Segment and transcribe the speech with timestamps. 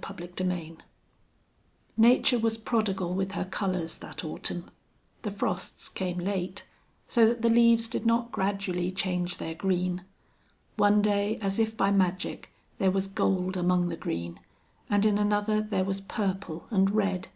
[0.00, 0.76] CHAPTER XX
[1.96, 4.70] Nature was prodigal with her colors that autumn.
[5.22, 6.64] The frosts came late,
[7.08, 10.04] so that the leaves did not gradually change their green.
[10.76, 14.38] One day, as if by magic, there was gold among the green,
[14.88, 17.26] and in another there was purple and red.